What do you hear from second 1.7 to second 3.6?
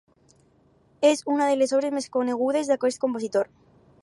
obres més conegudes d'aquest compositor.